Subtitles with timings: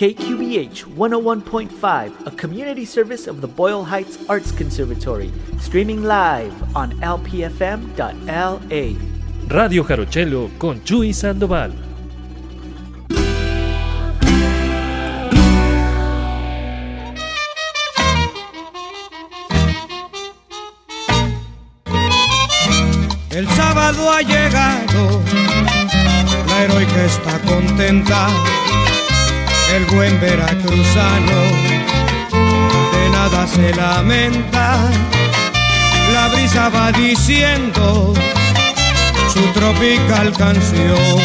[0.00, 8.58] KQBH 101.5, a community service of the Boyle Heights Arts Conservatory, streaming live on lpfm.la.
[9.48, 11.74] Radio Jarochelo con Chuy Sandoval.
[23.30, 25.20] El sábado ha llegado,
[26.48, 28.28] la heroica está contenta,
[29.76, 31.40] el buen veracruzano.
[32.92, 34.78] De nada se lamenta,
[36.12, 38.14] la brisa va diciendo
[39.32, 41.18] su tropical canción,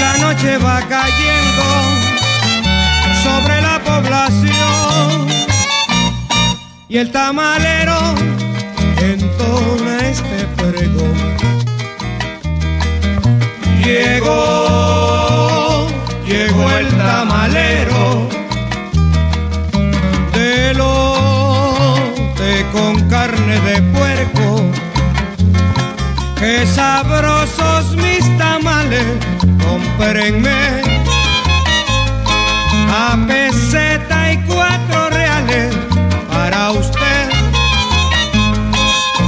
[0.00, 1.64] la noche va cayendo
[3.22, 5.28] sobre la población
[6.88, 8.14] y el tamalero
[9.00, 11.18] entona este pregón.
[13.84, 15.29] Llegó,
[16.50, 18.28] llegó el tamalero
[20.32, 24.62] de lote con carne de puerco.
[26.36, 29.04] Qué sabrosos mis tamales,
[29.64, 30.82] comprenme
[32.92, 35.74] a peseta y cuatro reales
[36.30, 37.30] para usted.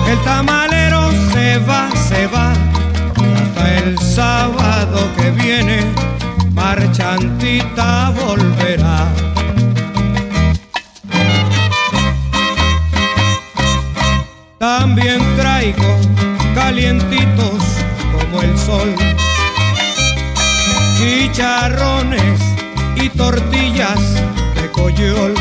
[0.08, 2.52] El tamalero se va, se va,
[3.36, 5.84] hasta el sábado que viene,
[6.82, 9.08] marchantita volverá.
[14.58, 15.96] También traigo
[16.54, 17.62] calientitos
[18.12, 18.94] como el sol,
[20.98, 22.40] chicharrones
[22.96, 24.14] y tortillas
[24.54, 25.34] de coyol.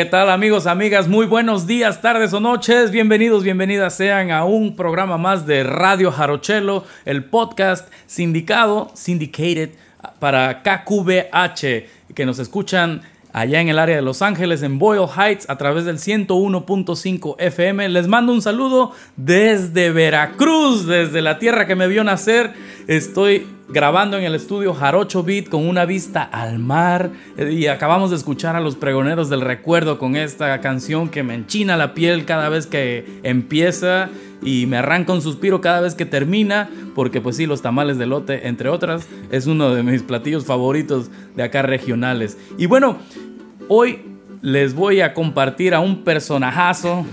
[0.00, 1.08] ¿Qué tal amigos, amigas?
[1.08, 2.90] Muy buenos días, tardes o noches.
[2.90, 9.72] Bienvenidos, bienvenidas sean a un programa más de Radio Jarochelo, el podcast sindicado, syndicated
[10.18, 13.02] para KQBH, que nos escuchan
[13.34, 17.90] allá en el área de Los Ángeles, en Boyle Heights, a través del 101.5 FM.
[17.90, 22.54] Les mando un saludo desde Veracruz, desde la tierra que me vio nacer.
[22.86, 27.10] Estoy grabando en el estudio Jarocho Beat con una vista al mar.
[27.36, 31.34] Eh, y acabamos de escuchar a los pregoneros del recuerdo con esta canción que me
[31.34, 34.08] enchina la piel cada vez que empieza
[34.42, 38.06] y me arranca un suspiro cada vez que termina porque pues sí los tamales de
[38.06, 42.38] lote entre otras es uno de mis platillos favoritos de acá regionales.
[42.58, 42.98] Y bueno
[43.68, 44.00] hoy
[44.42, 47.04] les voy a compartir a un personajazo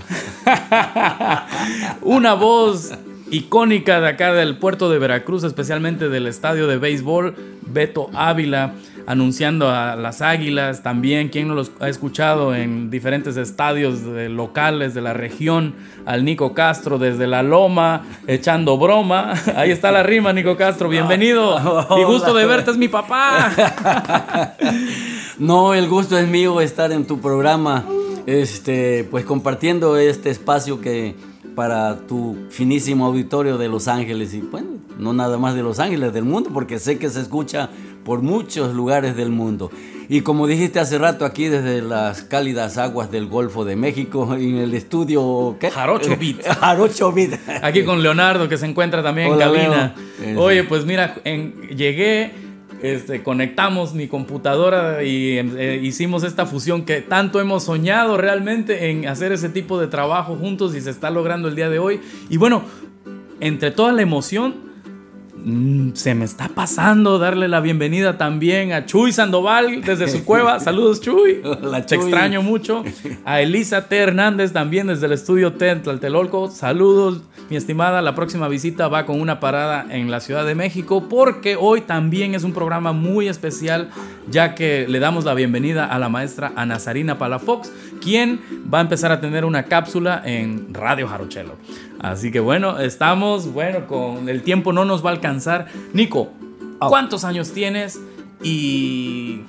[2.02, 2.92] una voz
[3.30, 8.74] icónica de acá del puerto de Veracruz, especialmente del estadio de béisbol, Beto Ávila,
[9.06, 14.94] anunciando a las Águilas, también quien no los ha escuchado en diferentes estadios de locales
[14.94, 15.74] de la región,
[16.04, 19.32] al Nico Castro desde la Loma, echando broma.
[19.56, 21.58] Ahí está la rima, Nico Castro, bienvenido.
[21.96, 24.54] Mi gusto de verte es mi papá.
[25.38, 27.84] No, el gusto es mío estar en tu programa,
[28.26, 31.14] este, pues compartiendo este espacio que
[31.58, 36.12] para tu finísimo auditorio de Los Ángeles y bueno, no nada más de Los Ángeles,
[36.12, 37.68] del mundo, porque sé que se escucha
[38.04, 39.68] por muchos lugares del mundo.
[40.08, 44.54] Y como dijiste hace rato aquí desde las cálidas aguas del Golfo de México, en
[44.58, 45.68] el estudio ¿qué?
[45.68, 46.44] Jarocho Beat.
[46.60, 47.32] Jarocho Beat.
[47.60, 49.94] Aquí con Leonardo que se encuentra también Hola, en cabina.
[50.20, 50.40] Leo.
[50.40, 52.30] Oye, pues mira, en- llegué
[52.82, 59.08] este, conectamos mi computadora y eh, hicimos esta fusión que tanto hemos soñado realmente en
[59.08, 62.00] hacer ese tipo de trabajo juntos y se está logrando el día de hoy.
[62.28, 62.62] Y bueno,
[63.40, 64.67] entre toda la emoción,
[65.44, 70.60] Mm, se me está pasando darle la bienvenida también a Chuy Sandoval desde su cueva.
[70.60, 71.42] Saludos, Chuy.
[71.86, 72.82] Te extraño mucho.
[73.24, 73.96] A Elisa T.
[73.96, 76.50] Hernández también desde el estudio T en Tlatelolco.
[76.50, 78.02] Saludos, mi estimada.
[78.02, 82.34] La próxima visita va con una parada en la Ciudad de México porque hoy también
[82.34, 83.90] es un programa muy especial
[84.30, 88.40] ya que le damos la bienvenida a la maestra Ana Sarina Palafox, quien
[88.72, 91.56] va a empezar a tener una cápsula en Radio Jarochelo.
[92.00, 95.66] Así que bueno, estamos, bueno, con el tiempo no nos va a alcanzar.
[95.92, 96.30] Nico,
[96.80, 96.86] ah.
[96.88, 98.00] ¿cuántos años tienes
[98.42, 99.40] y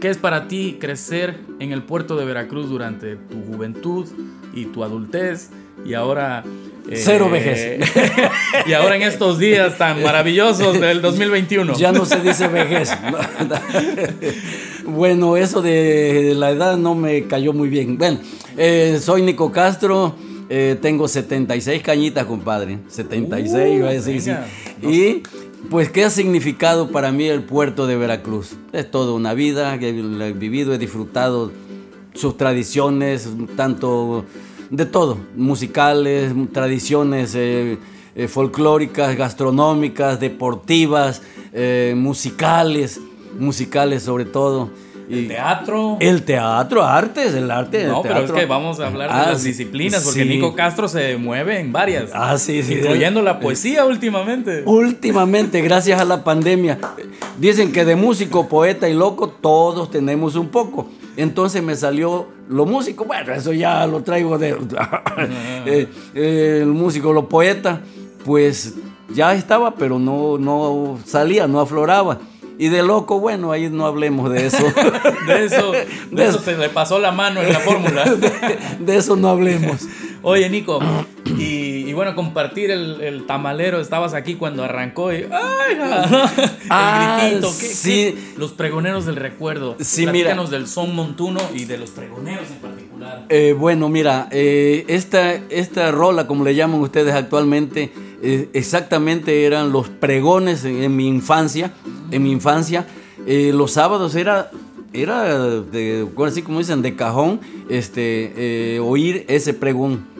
[0.00, 4.06] qué es para ti crecer en el puerto de Veracruz durante tu juventud
[4.54, 5.50] y tu adultez
[5.84, 6.44] y ahora...
[6.88, 7.86] Eh, Cero vejez.
[8.66, 11.74] y ahora en estos días tan maravillosos del 2021.
[11.76, 12.96] Ya no se dice vejez.
[14.86, 17.98] bueno, eso de la edad no me cayó muy bien.
[17.98, 18.20] Bueno,
[18.56, 20.14] eh, soy Nico Castro.
[20.50, 22.78] Eh, tengo 76 cañitas, compadre.
[22.88, 24.30] 76, uh, sí, sí.
[24.82, 25.22] Y
[25.68, 28.56] pues, ¿qué ha significado para mí el puerto de Veracruz?
[28.72, 31.52] Es toda una vida que he vivido, he disfrutado
[32.14, 34.24] sus tradiciones, tanto
[34.70, 37.78] de todo, musicales, tradiciones eh,
[38.14, 41.22] eh, folclóricas, gastronómicas, deportivas,
[41.94, 43.00] musicales,
[43.38, 44.70] musicales sobre todo.
[45.10, 45.96] El teatro.
[46.00, 47.86] El teatro, artes, el arte.
[47.86, 51.16] No, pero es que vamos a hablar de ah, las disciplinas, porque Nico Castro se
[51.16, 52.10] mueve en varias.
[52.12, 52.74] Ah, sí, sí.
[52.74, 54.62] Incluyendo la poesía últimamente.
[54.66, 56.78] Últimamente, gracias a la pandemia.
[57.38, 60.88] Dicen que de músico, poeta y loco, todos tenemos un poco.
[61.16, 64.56] Entonces me salió lo músico, bueno, eso ya lo traigo de.
[65.66, 67.80] Eh, eh, el músico, lo poeta,
[68.24, 68.74] pues
[69.12, 72.18] ya estaba, pero no, no salía, no afloraba.
[72.58, 74.64] Y de loco, bueno, ahí no hablemos de eso.
[75.28, 75.72] de eso,
[76.10, 78.04] de, eso, se le pasó la mano en la fórmula.
[78.80, 79.86] de, eso no hablemos.
[80.22, 80.80] Oye, Nico,
[81.24, 85.26] y, bueno, compartir el, tamalero, estabas aquí cuando arrancó y.
[85.30, 85.78] ¡Ay!
[86.70, 88.14] Ah, el gritito, sí.
[88.36, 89.76] los pregoneros del recuerdo.
[89.80, 93.24] Sí, Platícanos del son montuno y de los pregoneros en particular.
[93.30, 97.90] Eh, bueno, mira, eh, esta, esta rola, como le llaman ustedes actualmente,
[98.22, 101.72] eh, exactamente eran los pregones en, mi infancia.
[102.10, 102.86] En mi infancia,
[103.26, 104.50] los sábados era,
[104.92, 110.17] era de, así como dicen, de cajón, este, eh, oír ese pregón.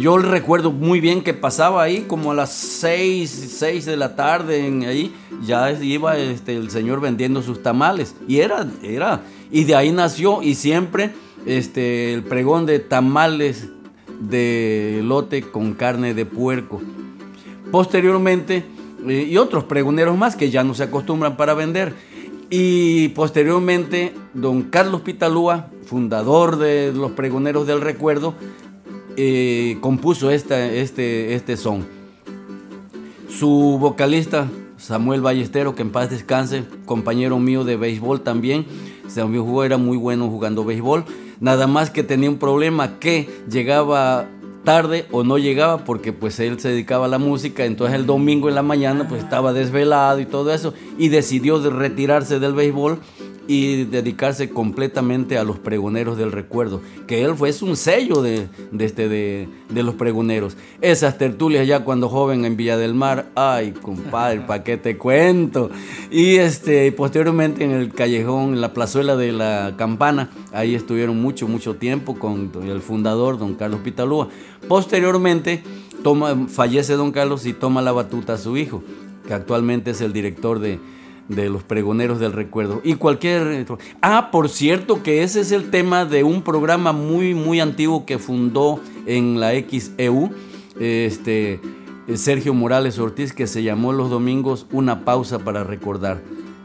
[0.00, 4.66] Yo recuerdo muy bien que pasaba ahí como a las 6, 6 de la tarde,
[4.66, 8.14] en, ahí ya iba este, el señor vendiendo sus tamales.
[8.28, 11.10] Y era, era, y de ahí nació y siempre
[11.46, 13.68] este, el pregón de tamales
[14.20, 16.80] de lote con carne de puerco.
[17.70, 18.64] Posteriormente,
[19.08, 21.94] eh, y otros pregoneros más que ya no se acostumbran para vender.
[22.50, 28.34] Y posteriormente, don Carlos Pitalúa, fundador de los pregoneros del recuerdo,
[29.16, 31.86] eh, compuso este, este son.
[33.28, 38.66] Su vocalista, Samuel Ballestero, que en paz descanse, compañero mío de béisbol también,
[39.08, 41.04] Samuel jugó, era muy bueno jugando béisbol
[41.40, 44.28] nada más que tenía un problema que llegaba
[44.64, 48.50] tarde o no llegaba porque pues él se dedicaba a la música, entonces el domingo
[48.50, 52.98] en la mañana pues estaba desvelado y todo eso y decidió retirarse del béisbol
[53.50, 58.46] y dedicarse completamente a los pregoneros del recuerdo, que él fue es un sello de,
[58.78, 59.48] este, de,
[59.82, 60.56] los pregoneros.
[60.80, 65.68] Esas tertulias ya cuando joven en Villa del Mar, ay compadre, ¿para qué te cuento?
[66.12, 71.48] Y este, posteriormente en el callejón, en la plazuela de la campana, ahí estuvieron mucho,
[71.48, 74.28] mucho tiempo con el fundador, don Carlos Pitalúa.
[74.68, 75.64] Posteriormente
[76.04, 78.84] toma, fallece don Carlos y toma la batuta a su hijo,
[79.26, 80.78] que actualmente es el director de
[81.28, 82.80] de los pregoneros del recuerdo.
[82.84, 83.66] Y cualquier...
[84.02, 88.18] Ah, por cierto que ese es el tema de un programa muy, muy antiguo que
[88.18, 90.30] fundó en la XEU,
[90.78, 91.60] este,
[92.14, 96.20] Sergio Morales Ortiz, que se llamó Los Domingos Una Pausa para Recordar.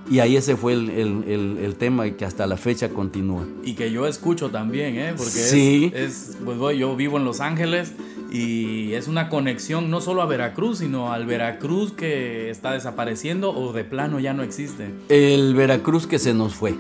[0.10, 3.44] Y ahí ese fue el, el, el, tema y que hasta la fecha continúa.
[3.64, 5.14] Y que yo escucho también, ¿eh?
[5.18, 5.92] Porque sí.
[5.96, 7.94] es, pues yo vivo en Los Ángeles
[8.36, 13.72] y es una conexión no solo a Veracruz, sino al Veracruz que está desapareciendo o
[13.72, 14.94] de plano ya no existe.
[15.08, 16.76] El Veracruz que se nos fue.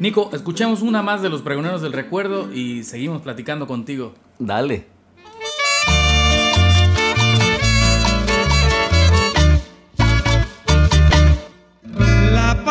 [0.00, 4.14] Nico, escuchemos una más de los pregoneros del recuerdo y seguimos platicando contigo.
[4.40, 4.86] Dale.
[12.32, 12.62] La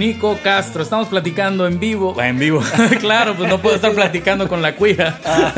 [0.00, 2.16] Nico Castro, estamos platicando en vivo.
[2.18, 2.62] Ah, En vivo,
[3.00, 5.18] claro, pues no puedo estar platicando con la cuija.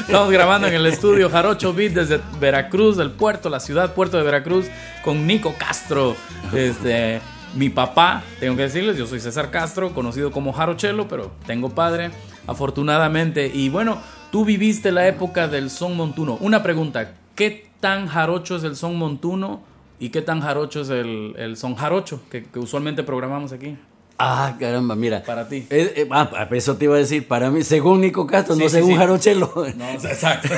[0.00, 4.22] Estamos grabando en el estudio Jarocho Beat desde Veracruz, del puerto, la ciudad puerto de
[4.22, 4.64] Veracruz,
[5.04, 6.16] con Nico Castro.
[6.54, 7.20] Este,
[7.54, 12.12] mi papá, tengo que decirles, yo soy César Castro, conocido como Jarochelo, pero tengo padre,
[12.46, 13.50] afortunadamente.
[13.52, 13.98] Y bueno,
[14.30, 16.38] tú viviste la época del son montuno.
[16.40, 19.70] Una pregunta, ¿qué tan jarocho es el son montuno?
[20.02, 23.76] ¿Y qué tan jarocho es el, el son jarocho que, que usualmente programamos aquí?
[24.18, 25.22] Ah, caramba, mira.
[25.22, 25.64] Para ti.
[25.70, 28.68] Eh, eh, ah, eso te iba a decir, para mí, según Nico Castro, Sí, no
[28.68, 28.96] sí, según sí.
[28.96, 29.52] Jarochelo.
[29.76, 30.48] No, exacto.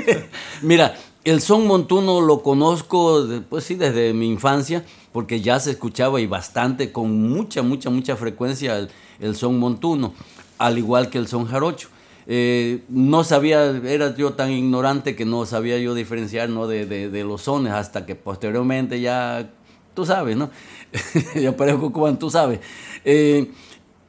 [0.60, 0.94] Mira,
[1.24, 6.26] el son montuno lo conozco, pues sí, desde mi infancia, porque ya se escuchaba y
[6.26, 10.12] bastante, con mucha, mucha, mucha frecuencia el, el son montuno,
[10.58, 11.88] al igual que el son jarocho.
[12.26, 16.66] Eh, no sabía, era yo tan ignorante que no sabía yo diferenciar ¿no?
[16.66, 19.50] de, de- los sones hasta que posteriormente ya,
[19.94, 20.50] tú sabes, ¿no?
[21.40, 22.60] yo parezco cubano, tú sabes.
[23.04, 23.50] Eh,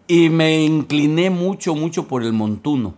[0.07, 2.95] y me incliné mucho, mucho por el montuno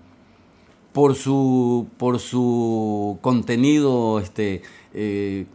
[0.93, 4.61] por su, por su contenido este,
[4.93, 5.45] eh,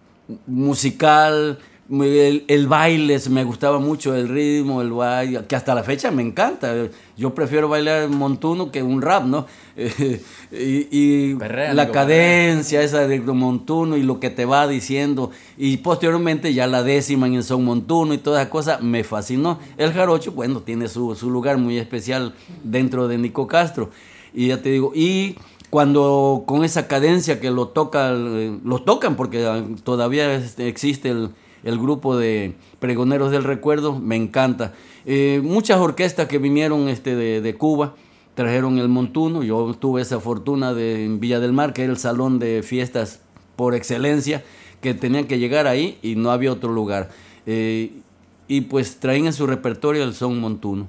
[0.47, 1.59] musical,
[1.91, 6.23] el, el baile, me gustaba mucho el ritmo, el baile, que hasta la fecha me
[6.23, 6.73] encanta.
[7.17, 9.47] Yo prefiero bailar montuno que un rap, ¿no?
[9.77, 15.33] y y Perrea, la amigo, cadencia esa de montuno y lo que te va diciendo.
[15.59, 19.59] Y posteriormente ya la décima en el son montuno y todas esas cosas me fascinó.
[19.77, 23.91] El jarocho, bueno, tiene su, su lugar muy especial dentro de Nico Castro.
[24.33, 25.37] Y ya te digo, y
[25.71, 29.45] cuando con esa cadencia que lo toca, eh, lo tocan porque
[29.83, 31.31] todavía este, existe el,
[31.65, 34.73] el grupo de pregoneros del recuerdo, me encanta.
[35.07, 37.95] Eh, muchas orquestas que vinieron este, de, Cuba
[38.35, 41.99] trajeron el montuno, yo tuve esa fortuna de en Villa del Mar, que era el
[41.99, 43.21] salón de fiestas
[43.57, 44.45] por excelencia,
[44.81, 47.11] que tenían que llegar ahí y no había otro lugar.
[47.47, 47.93] Eh,
[48.49, 50.89] y pues traían en su repertorio el son montuno.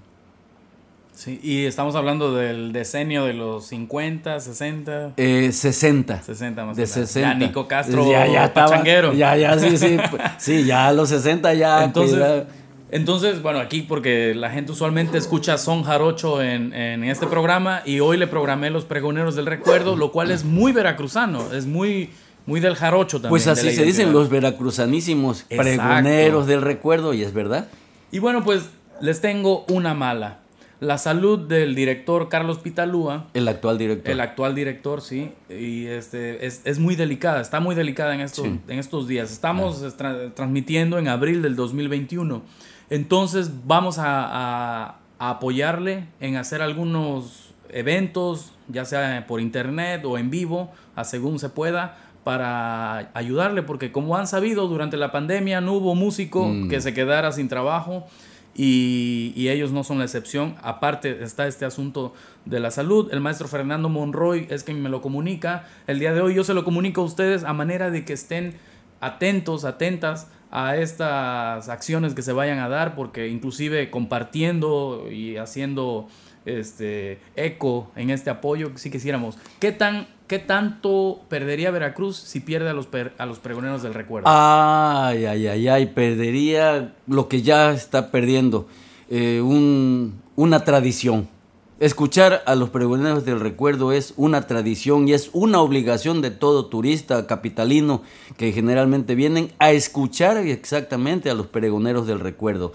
[1.23, 6.23] Sí, y estamos hablando del decenio de los 50, 60, Eh, 60.
[6.23, 6.95] 60 más De menos.
[6.95, 7.29] 60.
[7.29, 9.13] Ya Nico Castro, ya, ya estaba- pachanguero.
[9.13, 9.97] Ya, ya, sí, sí.
[10.09, 11.83] pues, sí, ya a los 60 ya.
[11.83, 12.45] Entonces, cuidado.
[12.89, 17.99] entonces, bueno, aquí porque la gente usualmente escucha son jarocho en, en este programa y
[17.99, 22.09] hoy le programé los pregoneros del recuerdo, lo cual es muy veracruzano, es muy,
[22.47, 23.29] muy del jarocho también.
[23.29, 25.61] Pues así se dicen los veracruzanísimos Exacto.
[25.83, 27.67] pregoneros del recuerdo, y es verdad.
[28.11, 28.63] Y bueno, pues
[29.01, 30.39] les tengo una mala.
[30.81, 34.11] La salud del director Carlos Pitalúa, El actual director.
[34.11, 38.45] el actual director, sí, y este es, es muy delicada, está muy delicada en estos,
[38.45, 38.59] Sí.
[38.67, 39.31] en estos días.
[39.31, 42.41] Estamos tra- transmitiendo en abril del 2021.
[42.89, 50.17] Entonces vamos a, a- a apoyarle en hacer algunos eventos, ya sea por internet o
[50.17, 55.61] en vivo, a según se pueda, para ayudarle, porque como han sabido, durante la pandemia
[55.61, 56.69] no hubo músico Mm.
[56.69, 58.07] que se quedara sin trabajo
[58.55, 60.55] y, ellos no son la excepción.
[60.62, 62.13] Aparte está este asunto
[62.46, 63.10] de la salud.
[63.12, 65.67] El maestro Fernando Monroy es quien me lo comunica.
[65.88, 68.55] El día de hoy yo se lo comunico a ustedes a manera de que estén
[69.00, 76.08] atentos, atentas a estas acciones que se vayan a dar, porque inclusive compartiendo y haciendo
[76.45, 82.69] este eco en este apoyo, si quisiéramos, ¿qué tan qué tanto perdería Veracruz si pierde
[82.69, 84.29] a los a los pregoneros del recuerdo?
[84.29, 88.67] Ay, ay, ay, ay, perdería lo que ya está perdiendo,
[89.10, 91.27] eh, un- una tradición.
[91.81, 96.67] Escuchar a los pregoneros del recuerdo es una tradición y es una obligación de todo
[96.67, 98.03] turista capitalino
[98.38, 102.71] que generalmente vienen a escuchar exactamente a los pregoneros del recuerdo.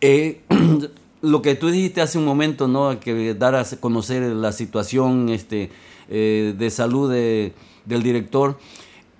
[0.00, 0.40] Eh,
[1.24, 3.00] lo que tú dijiste hace un momento, ¿no?
[3.00, 5.70] Que dar a conocer la situación este,
[6.08, 7.52] eh, de salud de-
[7.86, 8.58] del director,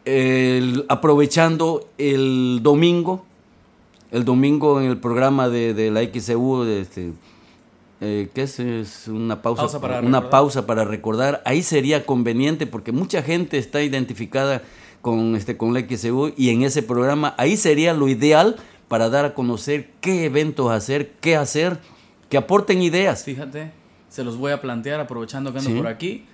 [0.05, 3.25] el- aprovechando el domingo,
[4.11, 7.13] el domingo en el programa de, de la XCU, de este,
[8.01, 8.61] eh, ¿qué es?
[8.61, 10.31] Es una pausa, Pausa para una recordar.
[10.31, 11.43] pausa para recordar.
[11.45, 14.63] Ahí sería conveniente porque mucha gente está identificada
[15.01, 18.57] con, este, con la XCU y en ese programa ahí sería lo ideal
[18.89, 21.79] para dar a conocer qué eventos hacer, qué hacer,
[22.35, 23.23] que aporten ideas.
[23.23, 23.71] Fíjate,
[24.09, 25.77] se los voy a plantear aprovechando que ando Sí.
[25.77, 26.25] por aquí.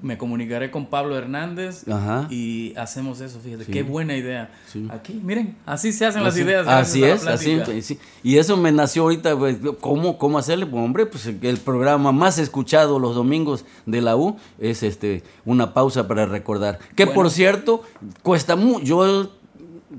[0.00, 2.28] Me comunicaré con Pablo Hernández Ajá.
[2.30, 3.72] y hacemos eso, fíjate, Sí.
[3.72, 4.52] qué buena idea.
[4.72, 4.86] Sí.
[4.92, 6.68] Aquí, miren, así se hacen las ideas.
[6.68, 7.98] Así es, así.
[8.22, 10.66] Y eso me nació ahorita, pues, ¿cómo, cómo hacerle?
[10.66, 15.74] Pues, hombre, pues el programa más escuchado los domingos de la U es este una
[15.74, 16.78] pausa para recordar.
[16.94, 17.20] Que Bueno.
[17.22, 17.82] por cierto,
[18.22, 19.32] cuesta mucho, yo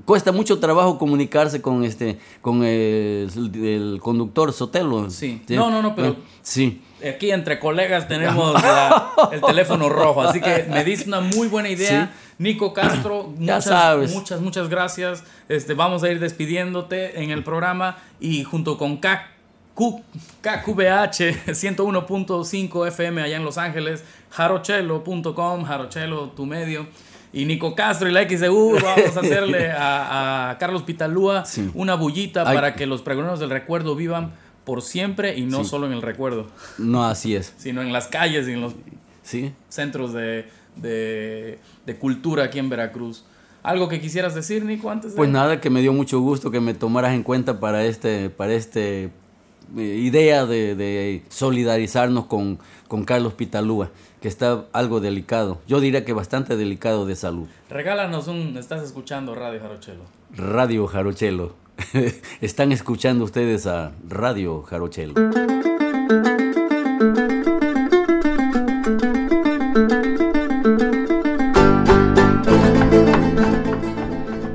[0.04, 3.30] cuesta mucho trabajo comunicarse con este con el,
[3.64, 5.10] el conductor Sotelo.
[5.10, 5.42] Sí.
[5.50, 6.82] No, no, no, pero- Bueno, sí.
[7.16, 11.68] Aquí entre colegas tenemos la- el teléfono rojo, así que me diste una muy buena
[11.68, 12.14] idea.
[12.38, 14.14] Nico Castro, Ya muchas, sabes.
[14.14, 15.24] muchas, muchas gracias.
[15.48, 20.00] Este, vamos a ir despidiéndote en el programa y junto con KQ,
[20.42, 26.86] KQBH 101.5 FM allá en Los Ángeles, jarochelo.com, jarochelo tu medio.
[27.32, 31.70] Y Nico Castro y la XEU, vamos a hacerle a, a Carlos Pitalúa Sí.
[31.74, 32.54] una bullita Ay.
[32.54, 34.32] para que los pregoneros del recuerdo vivan
[34.64, 35.70] por siempre y no Sí.
[35.70, 36.46] solo en el recuerdo
[36.78, 37.54] No, así es.
[37.56, 38.74] sino en las calles y en los
[39.22, 39.52] Sí.
[39.68, 43.24] centros de, de- de cultura aquí en Veracruz.
[43.62, 45.16] ¿Algo que quisieras decir, Nico, antes de...?
[45.16, 48.52] Pues nada, que me dio mucho gusto que me tomaras en cuenta para este, para
[48.54, 53.90] este eh, idea de, de solidarizarnos con, con Carlos Pitalúa,
[54.22, 55.58] que está algo delicado.
[55.66, 57.48] Yo diría que bastante delicado de salud.
[57.68, 58.56] Regálanos un...
[58.56, 60.04] Estás escuchando Radio Jarochelo.
[60.30, 61.56] Radio Jarochelo.
[62.40, 65.14] Están escuchando ustedes a Radio Jarochelo.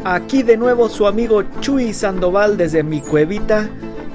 [0.06, 3.70] Aquí de nuevo su amigo Chuy Sandoval desde mi cuevita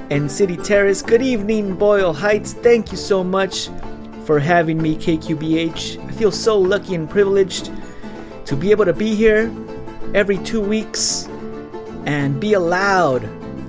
[0.08, 1.04] en City Terrace.
[1.06, 2.56] Good evening, Boyle Heights.
[2.62, 3.68] Thank you so much
[4.24, 6.08] for having me, KQBH.
[6.08, 7.70] I feel so lucky and privileged
[8.46, 9.52] to be able to be here
[10.14, 11.28] every two weeks
[12.06, 13.22] and be allowed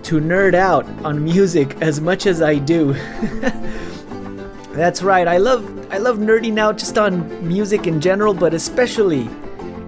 [0.04, 2.94] to nerd out on music as much as I do.
[4.74, 5.28] That's right.
[5.28, 9.30] I love I love nerding out just on music in general, but especially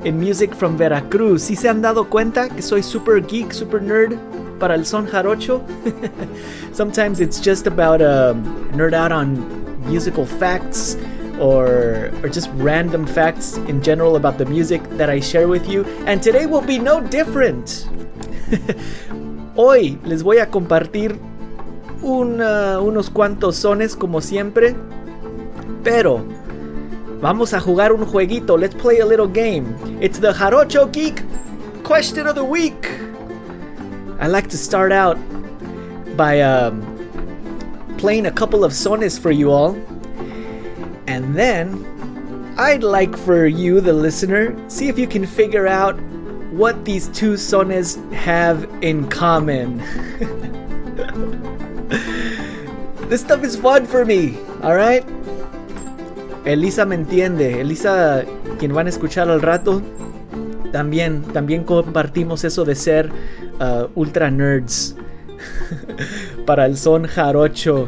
[0.03, 1.43] in music from Veracruz.
[1.43, 4.19] Si se han dado cuenta que soy super geek, super nerd
[4.59, 5.65] para el son jarocho?
[6.73, 10.97] Sometimes it's just about um, nerd out on musical facts
[11.39, 15.83] or or just random facts in general about the music that I share with you.
[16.05, 17.87] And today will be no different.
[19.55, 21.17] Hoy les voy a compartir
[22.03, 24.75] una- unos cuantos sones como siempre,
[25.83, 26.23] pero
[27.21, 28.57] vamos a jugar un jueguito.
[28.57, 29.75] Let's play a little game.
[30.01, 31.21] It's the Jarocho Geek
[31.83, 32.87] Question of the Week.
[34.19, 35.17] I like to start out
[36.15, 36.81] by um,
[38.05, 39.73] playing a couple of sones for you all,
[41.07, 41.73] and then
[42.55, 45.99] I'd like for you, the listener, see if you can figure out
[46.53, 49.79] what these two sones have in common.
[53.09, 55.03] this stuff is fun for me, alright?
[56.45, 57.59] Elisa me entiende.
[57.59, 58.23] Elisa,
[58.59, 59.81] quien van a escuchar al rato,
[60.71, 63.11] también, también compartimos eso de ser
[63.59, 64.95] uh, ultra nerds
[66.45, 67.87] para el son jarocho.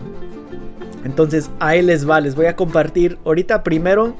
[1.04, 3.18] Entonces ahí les va, les voy a compartir.
[3.26, 4.14] Ahorita primero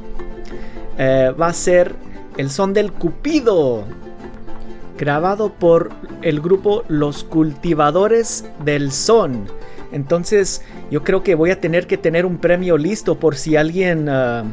[0.98, 1.94] eh, va a ser
[2.38, 3.84] el son del Cupido,
[4.98, 5.90] grabado por
[6.22, 9.46] el grupo Los Cultivadores del Son.
[9.92, 14.08] Entonces yo creo que voy a tener que tener un premio listo por si alguien
[14.10, 14.44] ah,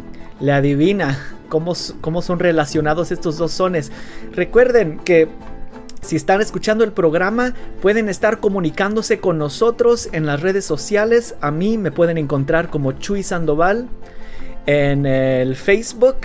[0.41, 1.19] le adivina
[1.49, 3.93] cómo, cómo son relacionados estos dos sones.
[4.33, 5.29] Recuerden que
[6.05, 11.35] si están escuchando el programa, pueden estar comunicándose con nosotros en las redes sociales.
[11.41, 13.89] A mí me pueden encontrar como Chuy Sandoval
[14.67, 16.17] en el Facebook.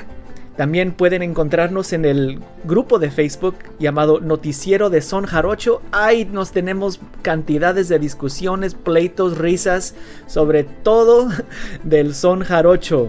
[0.57, 5.81] También pueden encontrarnos en el grupo de Facebook llamado Noticiero de Son Jarocho.
[5.93, 9.95] Ahí nos tenemos cantidades de discusiones, pleitos, risas
[10.27, 11.29] sobre todo
[11.83, 13.07] del Son Jarocho.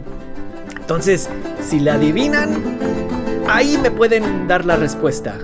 [0.81, 1.29] Entonces,
[1.61, 2.79] si la adivinan,
[3.49, 5.37] ahí me pueden dar la respuesta.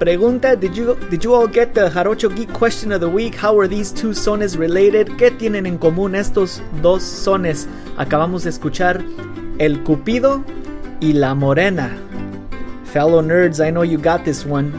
[0.00, 3.34] Pregunta, did you, did you all get the Jarocho Geek question of the week?
[3.34, 5.08] How are these two sones related?
[5.18, 7.68] ¿Qué tienen en común estos dos sones?
[7.98, 9.04] Acabamos de escuchar
[9.58, 10.42] el Cupido
[11.00, 11.90] y la Morena.
[12.84, 14.72] Fellow nerds, I know you got this one.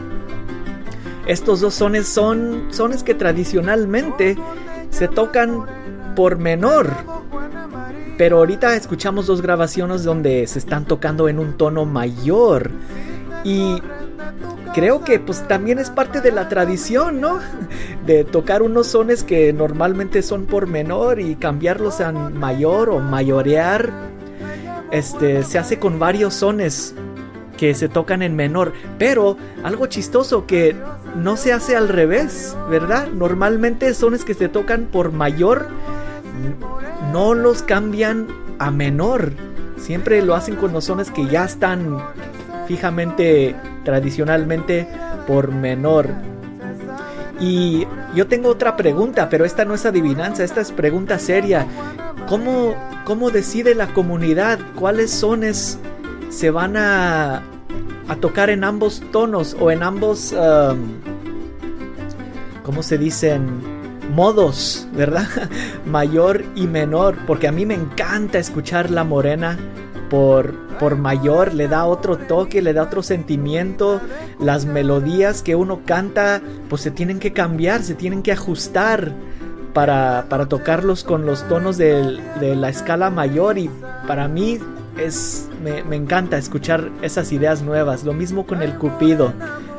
[1.28, 4.36] Estos dos sones son sones que tradicionalmente
[4.90, 5.68] se tocan
[6.16, 6.90] por menor.
[8.18, 12.72] Pero ahorita escuchamos dos grabaciones donde se están tocando en un tono mayor.
[13.44, 13.82] Y
[14.74, 17.40] creo que pues también es parte de la tradición, ¿no?
[18.06, 23.90] De tocar unos sones que normalmente son por menor y cambiarlos a mayor o mayorear.
[24.92, 26.96] Este se hace con varios sones
[27.58, 30.76] que se tocan en menor, pero algo chistoso que
[31.16, 33.08] no se hace al revés, ¿verdad?
[33.08, 35.68] Normalmente sones que se tocan por mayor
[37.12, 38.28] no los cambian
[38.60, 39.34] a menor.
[39.78, 41.98] Siempre lo hacen con los sones que ya están
[42.72, 43.54] fijamente,
[43.84, 44.88] tradicionalmente,
[45.28, 46.08] por menor.
[47.38, 51.68] Y yo tengo otra pregunta, pero esta no es adivinanza, esta es pregunta seria.
[52.30, 55.80] ¿Cómo, cómo decide la comunidad cuáles sones
[56.30, 57.42] se van a,
[58.08, 60.94] a tocar en ambos tonos o en ambos, um,
[62.64, 63.82] ¿cómo se dicen?
[64.16, 65.28] modos, ¿verdad?
[65.86, 69.58] Mayor y menor, porque a mí me encanta escuchar la morena
[70.12, 74.02] por, por mayor, le da otro toque, le da otro sentimiento.
[74.42, 79.14] Las melodías que uno canta, pues se tienen que cambiar, se tienen que ajustar
[79.74, 83.70] para, para tocarlos con los tonos de, de la escala mayor y
[84.06, 84.60] para mí
[84.98, 88.04] es, me, me, encanta escuchar esas ideas nuevas.
[88.04, 89.32] Lo mismo con el Cupido,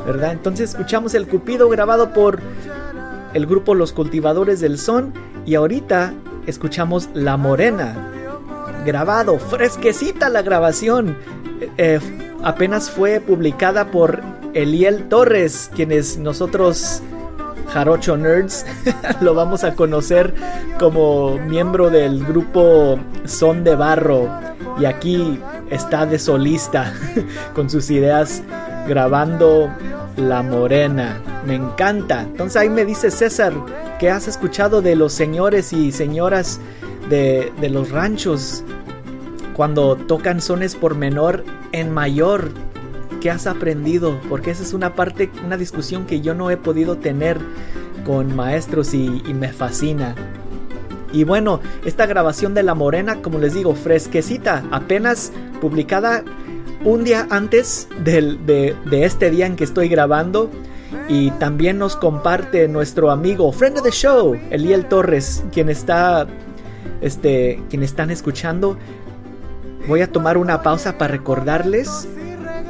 [0.07, 0.33] ¿verdad?
[0.33, 2.41] Entonces escuchamos el Cupido grabado por
[3.35, 5.13] el grupo Los Cultivadores del Son
[5.45, 6.15] y ahorita
[6.47, 8.22] escuchamos La Morena.
[8.85, 11.17] Grabado, fresquecita la grabación.
[11.79, 12.01] Eh,
[12.43, 14.21] apenas fue publicada por
[14.55, 17.03] Eliel Torres, quienes nosotros
[17.73, 18.67] Jarocho Nerds
[19.21, 20.35] lo vamos a conocer
[20.79, 24.29] como miembro del grupo Son de Barro
[24.79, 25.41] y aquí
[25.71, 26.93] está de solista
[27.55, 28.43] con sus ideas
[28.87, 29.71] grabando
[30.17, 31.21] La Morena.
[31.47, 32.23] Me encanta.
[32.23, 33.53] Entonces ahí me dice César
[33.99, 36.61] que has escuchado de los señores y señoras
[37.13, 38.65] de, los ranchos
[39.55, 42.51] cuando tocan sones por menor en mayor.
[43.21, 44.19] ¿Qué has aprendido?
[44.29, 47.39] Porque esa es una parte, una discusión que yo no he podido tener
[48.05, 50.15] con maestros y, me fascina.
[51.13, 56.25] Y bueno, esta grabación de La Morena, como les digo, fresquecita, apenas publicada
[56.85, 58.39] un día antes de,
[58.87, 60.51] de, este día en que estoy grabando.
[61.09, 66.27] Y también nos comparte nuestro amigo, friend of the show, Eliel Torres, quien está,
[67.03, 68.79] este, quien están escuchando.
[69.89, 72.09] Voy a tomar una pausa para recordarles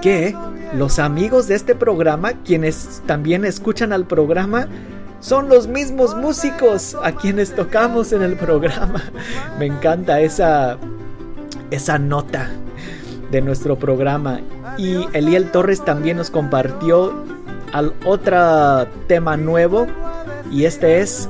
[0.01, 0.35] que
[0.75, 4.67] los amigos de este programa, quienes también escuchan al programa,
[5.21, 9.03] son los mismos músicos a quienes tocamos en el programa.
[9.59, 10.79] Me encanta esa,
[11.71, 12.51] esa nota
[13.31, 14.41] de nuestro programa.
[14.79, 17.13] Y Eliel Torres también nos compartió
[17.73, 19.87] al otro tema nuevo
[20.51, 21.29] y este es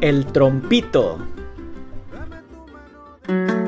[0.00, 1.18] el trompito.
[3.30, 3.59] Ay,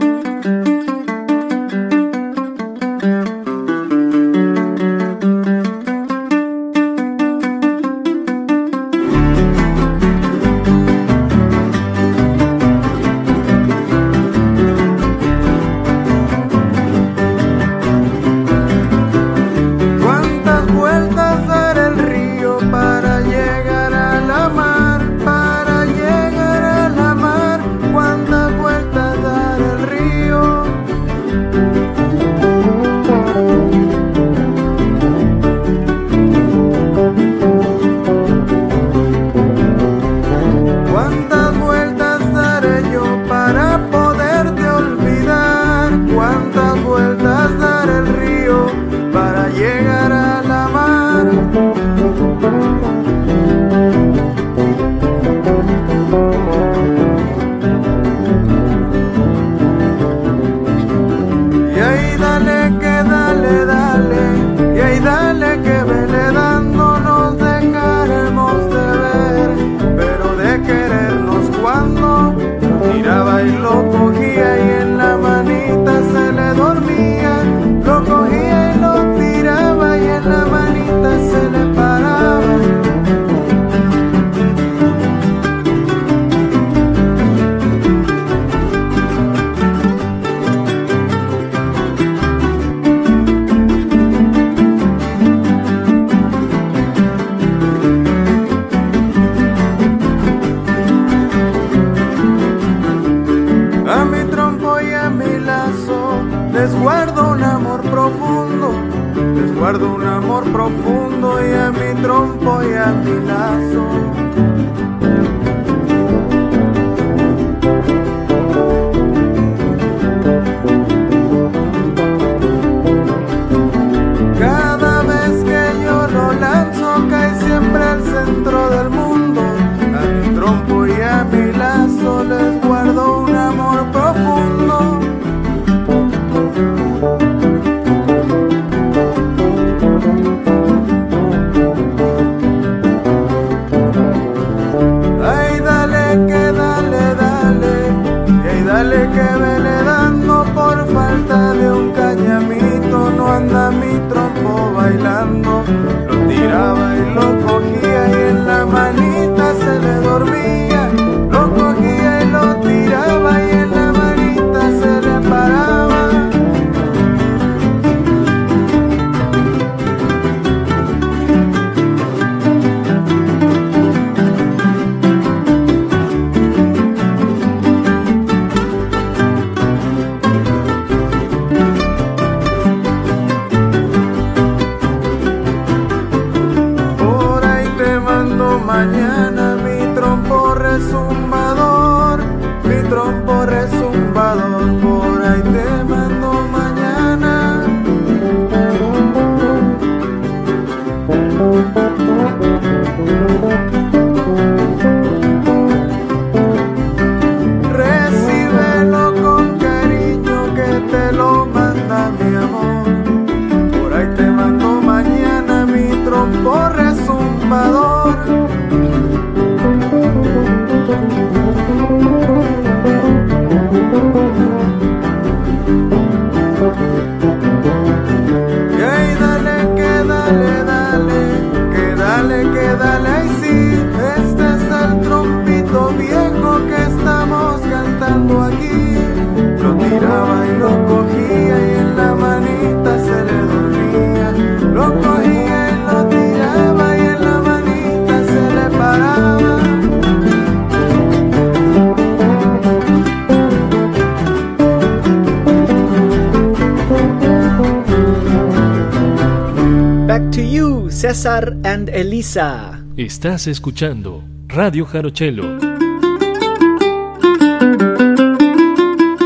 [260.43, 262.83] to you, César and Elisa.
[262.97, 265.45] Estás escuchando Radio Jarochelo.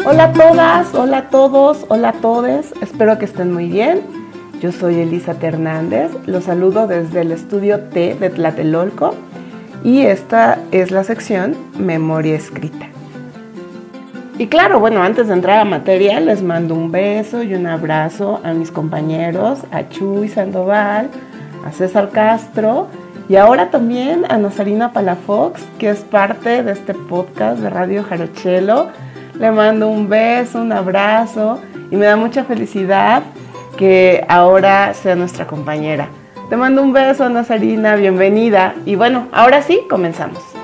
[0.04, 2.72] Hola a todas, hola a todos, hola a todes.
[2.82, 4.02] Espero que estén muy bien.
[4.60, 6.10] Yo soy Elisa Hernández.
[6.26, 9.14] Los saludo desde el estudio T de Tlatelolco
[9.84, 12.95] y esta es la sección Memoria Escrita.
[14.39, 18.39] Y claro, bueno, antes de entrar a materia, les mando un beso y un abrazo
[18.45, 21.09] a mis compañeros, a Chuy Sandoval,
[21.64, 22.89] a César Castro
[23.30, 28.89] y ahora también a Nazarina Palafox, que es parte de este podcast de Radio Jarochelo.
[29.39, 31.59] Le mando un beso, un abrazo
[31.91, 33.22] y me da mucha felicidad
[33.78, 36.09] que ahora sea nuestra compañera.
[36.51, 38.74] Te mando un beso, Nazarina, bienvenida.
[38.84, 40.55] Y bueno, ahora sí, comenzamos.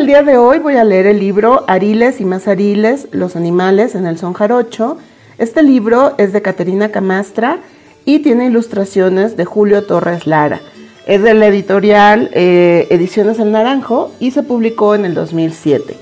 [0.00, 3.94] El día de hoy voy a leer el libro Ariles y más Ariles, los animales
[3.94, 4.96] en el son jarocho.
[5.36, 7.58] Este libro es de Caterina Camastra
[8.06, 10.62] y tiene ilustraciones de Julio Torres Lara.
[11.06, 15.94] Es de la editorial eh, Ediciones El Naranjo y se publicó en el 2007.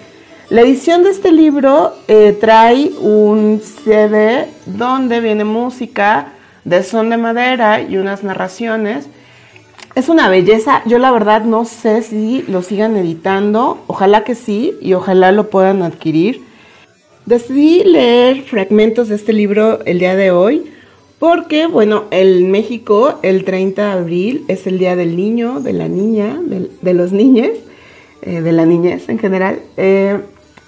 [0.50, 7.16] La edición de este libro eh, trae un CD donde viene música de son de
[7.16, 9.08] madera y unas narraciones.
[9.98, 10.82] Es una belleza.
[10.86, 13.82] Yo la verdad no sé si lo sigan editando.
[13.88, 16.44] Ojalá que sí y ojalá lo puedan adquirir.
[17.26, 20.70] Decidí leer fragmentos de este libro el día de hoy
[21.18, 25.88] porque, bueno, en México el 30 de abril es el Día del Niño, de la
[25.88, 27.48] Niña, de, los niños.
[28.22, 29.58] eh, de la niñez en general.
[29.76, 30.20] Eh,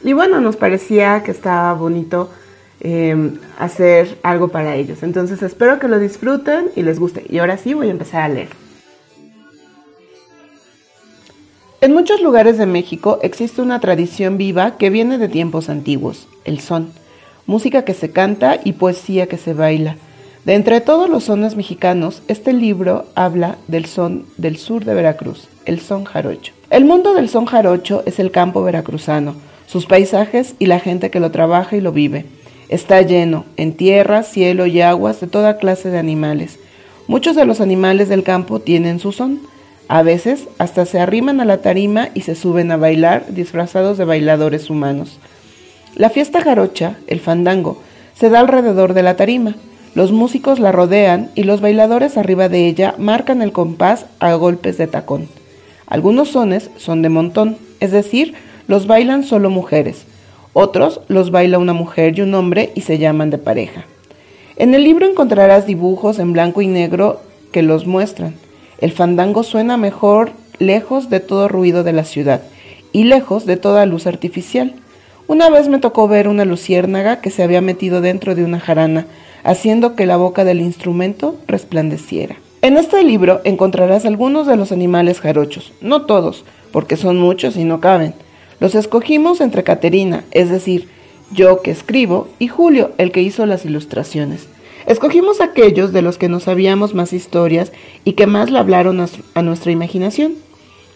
[0.02, 2.30] y bueno, nos parecía que estaba bonito
[2.80, 5.04] eh, hacer algo para ellos.
[5.04, 7.24] Entonces espero que lo disfruten y les guste.
[7.28, 8.59] Y ahora sí voy a empezar a leer.
[11.82, 16.60] En muchos lugares de México existe una tradición viva que viene de tiempos antiguos, el
[16.60, 16.92] son,
[17.46, 19.96] música que se canta y poesía que se baila.
[20.44, 25.48] De entre todos los sones mexicanos, este libro habla del son del sur de Veracruz,
[25.64, 26.52] el son jarocho.
[26.68, 31.18] El mundo del son jarocho es el campo veracruzano, sus paisajes y la gente que
[31.18, 32.26] lo trabaja y lo vive.
[32.68, 36.58] Está lleno, en tierra, cielo y aguas, de toda clase de animales.
[37.06, 39.40] Muchos de los animales del campo tienen su son.
[39.92, 44.04] A veces hasta se arriman a la tarima y se suben a bailar disfrazados de
[44.04, 45.18] bailadores humanos.
[45.96, 47.82] La fiesta jarocha, el fandango,
[48.14, 49.56] se da alrededor de la tarima.
[49.96, 54.78] Los músicos la rodean y los bailadores arriba de ella marcan el compás a golpes
[54.78, 55.26] de tacón.
[55.88, 58.34] Algunos sones son de montón, es decir,
[58.68, 60.04] los bailan solo mujeres.
[60.52, 63.86] Otros los baila una mujer y un hombre y se llaman de pareja.
[64.54, 67.20] En el libro encontrarás dibujos en blanco y negro
[67.50, 68.36] que los muestran.
[68.80, 72.42] El fandango suena mejor lejos de todo ruido de la ciudad
[72.92, 74.74] y lejos de toda luz artificial.
[75.26, 79.06] Una vez me tocó ver una luciérnaga que se había metido dentro de una jarana
[79.44, 82.36] haciendo que la boca del instrumento resplandeciera.
[82.62, 87.64] En este libro encontrarás algunos de los animales jarochos, no todos, porque son muchos y
[87.64, 88.14] no caben.
[88.60, 90.88] Los escogimos entre Caterina, es decir,
[91.32, 94.46] yo que escribo, y Julio, el que hizo las ilustraciones.
[94.90, 97.70] Escogimos aquellos de los que nos sabíamos más historias
[98.04, 99.00] y que más le hablaron
[99.34, 100.34] a nuestra imaginación.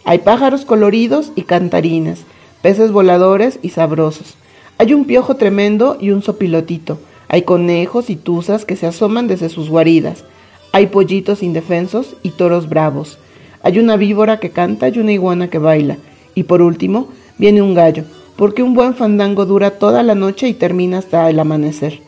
[0.05, 2.25] Hay pájaros coloridos y cantarinas,
[2.61, 4.35] peces voladores y sabrosos.
[4.79, 9.49] Hay un piojo tremendo y un sopilotito, hay conejos y tuzas que se asoman desde
[9.49, 10.25] sus guaridas.
[10.73, 13.19] Hay pollitos indefensos y toros bravos.
[13.63, 15.99] Hay una víbora que canta y una iguana que baila.
[16.35, 18.03] Y por último, viene un gallo,
[18.35, 22.04] porque un buen fandango dura toda la noche y termina hasta el amanecer.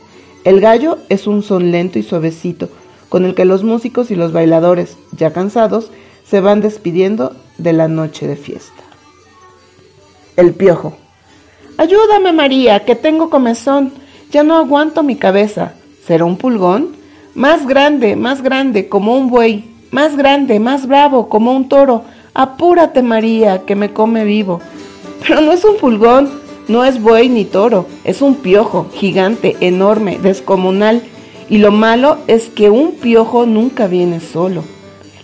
[0.47, 2.68] El gallo es un son lento y suavecito,
[3.09, 5.90] con el que los músicos y los bailadores, ya cansados,
[6.24, 8.84] se van despidiendo de la noche de fiesta.
[10.36, 10.97] El piojo.
[11.78, 13.92] Ayúdame, María, que tengo comezón.
[14.30, 15.72] Ya no aguanto mi cabeza.
[16.07, 16.94] ¿Será un pulgón?
[17.34, 19.74] Más grande, más grande, como un buey.
[19.90, 22.05] Más grande, más bravo, como un toro.
[22.34, 24.61] Apúrate, María, que me come vivo.
[25.26, 26.30] Pero no es un pulgón,
[26.69, 31.03] no es buey ni toro, es un piojo, gigante, enorme, descomunal.
[31.49, 34.64] Y lo malo es que un piojo nunca viene solo.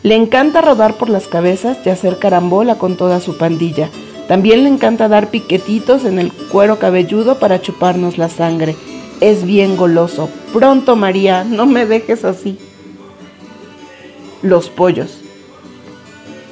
[0.02, 3.88] Le encanta rodar por las cabezas y hacer carambola con toda su pandilla.
[4.28, 8.76] También le encanta dar piquetitos en el cuero cabelludo para chuparnos la sangre
[9.22, 10.28] es bien goloso.
[10.52, 12.58] Pronto, María, no me dejes así.
[14.42, 15.20] Los pollos.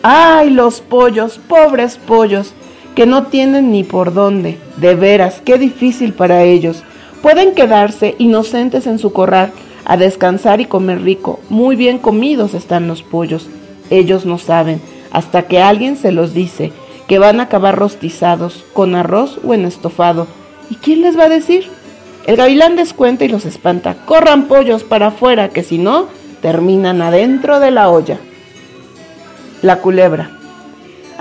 [0.03, 1.41] ¡Ay, los pollos!
[1.49, 2.55] Pobres pollos,
[2.95, 4.59] que no tienen ni por dónde.
[4.77, 6.83] De veras, qué difícil para ellos.
[7.23, 9.53] Pueden quedarse inocentes en su corral,
[9.85, 11.41] a descansar y comer rico.
[11.49, 13.49] Muy bien comidos están los pollos.
[13.91, 14.81] Ellos no saben,
[15.11, 16.73] hasta que alguien se los dice,
[17.09, 20.27] que van a acabar rostizados, con arroz o en estofado.
[20.71, 21.67] ¿Y quién les va a decir?
[22.27, 23.97] El gavilán descuenta y los espanta.
[24.05, 26.07] Corran pollos para afuera, que si no,
[26.41, 28.19] terminan adentro de la olla.
[29.63, 30.40] La culebra.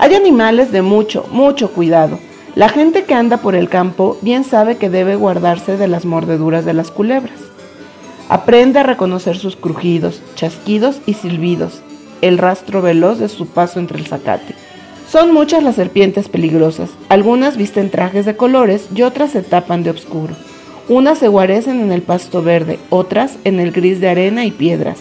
[0.00, 2.18] Hay animales de mucho, mucho cuidado.
[2.54, 6.64] La gente que anda por el campo bien sabe que debe guardarse de las mordeduras
[6.64, 7.38] de las culebras.
[8.30, 11.82] Aprende a reconocer sus crujidos, chasquidos y silbidos,
[12.22, 14.54] el rastro veloz de su paso entre el zacate.
[15.06, 16.88] Son muchas las serpientes peligrosas.
[17.10, 20.34] Algunas visten trajes de colores y otras se tapan de oscuro.
[20.88, 25.00] Unas se guarecen en el pasto verde, otras en el gris de arena y piedras.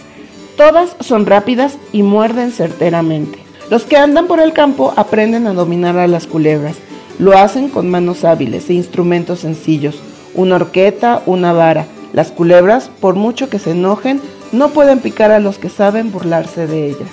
[0.58, 3.49] Todas son rápidas y muerden certeramente.
[3.70, 6.76] Los que andan por el campo aprenden a dominar a las culebras.
[7.20, 10.00] Lo hacen con manos hábiles e instrumentos sencillos,
[10.34, 11.86] una horqueta, una vara.
[12.14, 16.66] Las culebras, por mucho que se enojen, no pueden picar a los que saben burlarse
[16.66, 17.10] de ellas.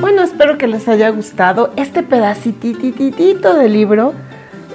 [0.00, 4.14] Bueno, espero que les haya gustado este pedacitititito de libro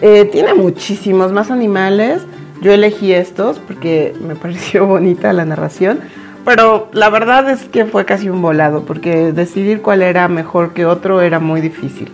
[0.02, 2.22] eh, tiene muchísimos más animales.
[2.62, 6.00] Yo elegí estos porque me pareció bonita la narración.
[6.48, 10.86] Pero la verdad es que fue casi un volado porque decidir cuál era mejor que
[10.86, 12.10] otro era muy difícil.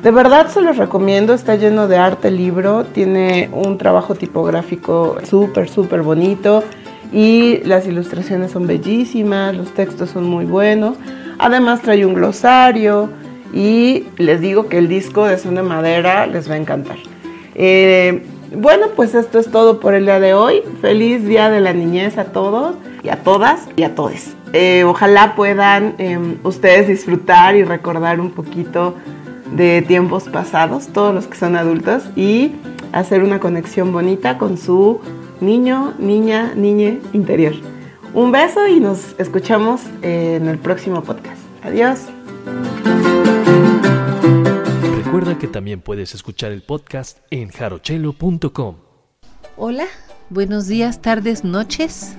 [0.00, 5.68] De verdad se los recomiendo, está lleno de arte libro, tiene un trabajo tipográfico súper,
[5.68, 6.62] súper bonito
[7.12, 10.96] y las ilustraciones son bellísimas, los textos son muy buenos.
[11.40, 13.08] Además trae un glosario
[13.52, 16.98] y les digo que el disco de son de madera les va a encantar.
[17.56, 18.22] Eh,
[18.56, 20.62] bueno, pues esto es todo por el día de hoy.
[20.80, 24.34] Feliz Día de la Niñez a todos y a todas y a todes.
[24.52, 28.94] eh, ojalá puedan em, ustedes disfrutar y recordar un poquito
[29.52, 32.52] de tiempos pasados, todos los que son adultos, y
[32.92, 35.00] hacer una conexión bonita con su
[35.40, 37.52] niño, niña, niñe interior.
[38.14, 41.40] Un beso y nos escuchamos en el próximo podcast.
[41.62, 42.06] Adiós.
[45.04, 48.76] Recuerda que también puedes escuchar el podcast en jarochelo.com.
[49.56, 49.86] Hola,
[50.30, 52.16] buenos días, tardes, noches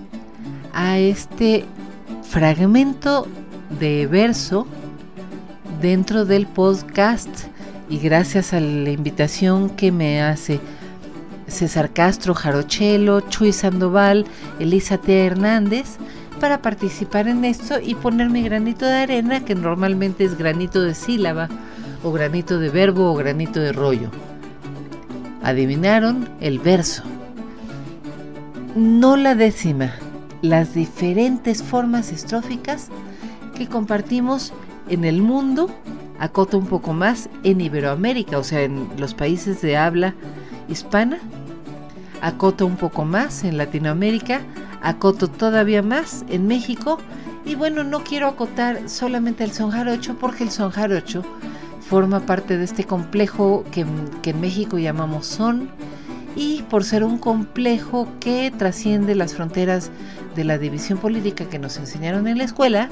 [0.75, 1.65] a este
[2.29, 3.27] fragmento
[3.79, 4.67] de verso
[5.81, 7.29] dentro del podcast
[7.89, 10.59] y gracias a la invitación que me hace
[11.47, 14.25] César Castro, Jarochelo, Chuy Sandoval,
[14.59, 15.25] Elisa T.
[15.25, 15.97] Hernández
[16.39, 20.93] para participar en esto y poner mi granito de arena que normalmente es granito de
[20.93, 21.47] sílaba
[22.03, 24.09] o granito de verbo o granito de rollo.
[25.41, 27.03] Adivinaron el verso.
[28.75, 29.93] No la décima,
[30.49, 32.89] las diferentes formas estróficas
[33.55, 34.53] que compartimos
[34.89, 35.69] en el mundo,
[36.19, 40.13] acota un poco más en Iberoamérica, o sea, en los países de habla
[40.67, 41.19] hispana,
[42.21, 44.41] acota un poco más en Latinoamérica,
[44.81, 46.99] acoto todavía más en México,
[47.45, 51.23] y bueno, no quiero acotar solamente el son jarocho porque el son jarocho
[51.89, 53.85] forma parte de este complejo que,
[54.21, 55.69] que en México llamamos son,
[56.35, 59.91] y por ser un complejo que trasciende las fronteras
[60.35, 62.89] de la división política que nos enseñaron en la escuela,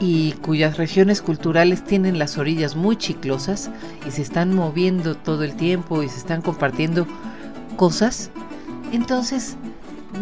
[0.00, 3.70] y cuyas regiones culturales tienen las orillas muy chiclosas
[4.06, 7.06] y se están moviendo todo el tiempo y se están compartiendo
[7.76, 8.30] cosas,
[8.92, 9.56] entonces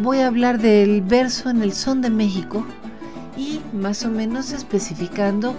[0.03, 2.65] voy a hablar del verso en el son de México
[3.37, 5.55] y más o menos especificando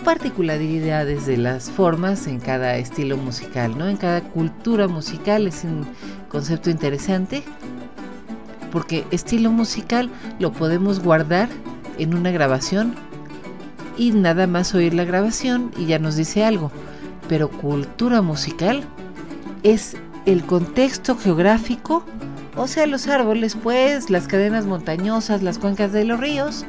[0.00, 3.88] particularidades de las formas en cada estilo musical, ¿no?
[3.88, 5.86] En cada cultura musical es un
[6.28, 7.42] concepto interesante
[8.70, 11.48] porque estilo musical lo podemos guardar
[11.98, 12.94] en una grabación
[13.96, 16.70] y nada más oír la grabación y ya nos dice algo.
[17.28, 18.84] Pero cultura musical
[19.62, 19.96] es
[20.26, 22.04] el contexto geográfico,
[22.56, 26.64] o sea, los árboles, pues, las cadenas montañosas, las cuencas de los ríos,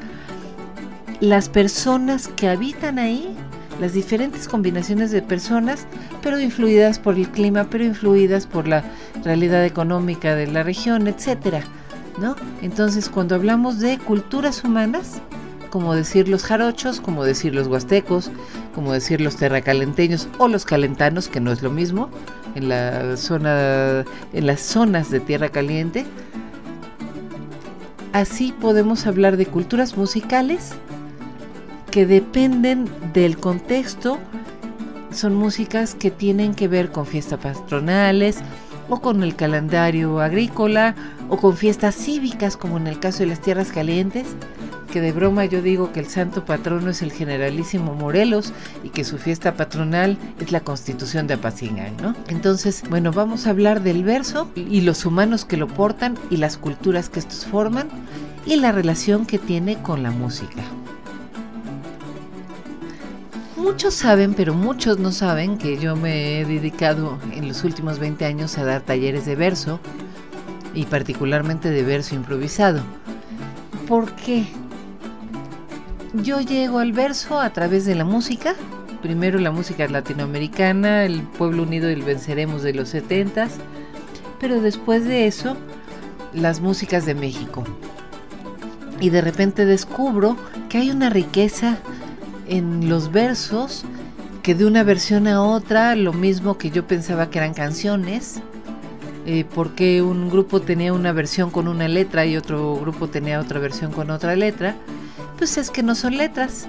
[1.21, 3.33] las personas que habitan ahí,
[3.79, 5.85] las diferentes combinaciones de personas,
[6.21, 8.83] pero influidas por el clima, pero influidas por la
[9.23, 11.61] realidad económica de la región, etcétera,
[12.19, 12.35] ¿no?
[12.63, 15.21] Entonces, cuando hablamos de culturas humanas,
[15.69, 18.31] como decir los jarochos, como decir los huastecos,
[18.73, 22.09] como decir los terracalenteños o los calentanos, que no es lo mismo,
[22.55, 26.05] en la zona, en las zonas de tierra caliente.
[28.11, 30.73] Así podemos hablar de culturas musicales
[31.91, 34.17] que dependen del contexto.
[35.11, 38.39] Son músicas que tienen que ver con fiestas patronales
[38.89, 40.95] o con el calendario agrícola
[41.29, 44.25] o con fiestas cívicas como en el caso de las tierras calientes
[44.91, 49.03] que de broma yo digo que el santo patrono es el generalísimo Morelos y que
[49.03, 52.13] su fiesta patronal es la constitución de Apatzingán, ¿no?
[52.27, 56.57] Entonces, bueno, vamos a hablar del verso y los humanos que lo portan y las
[56.57, 57.87] culturas que estos forman
[58.45, 60.61] y la relación que tiene con la música.
[63.61, 68.25] Muchos saben, pero muchos no saben que yo me he dedicado en los últimos 20
[68.25, 69.79] años a dar talleres de verso
[70.73, 72.81] y particularmente de verso improvisado.
[73.87, 74.47] ¿Por qué?
[76.15, 78.55] Yo llego al verso a través de la música.
[79.03, 83.47] Primero la música latinoamericana, el Pueblo Unido y el Venceremos de los 70
[84.39, 85.55] pero después de eso
[86.33, 87.63] las músicas de México.
[88.99, 90.35] Y de repente descubro
[90.67, 91.77] que hay una riqueza
[92.51, 93.85] en los versos
[94.43, 98.41] que de una versión a otra, lo mismo que yo pensaba que eran canciones,
[99.25, 103.59] eh, porque un grupo tenía una versión con una letra y otro grupo tenía otra
[103.59, 104.75] versión con otra letra,
[105.37, 106.67] pues es que no son letras.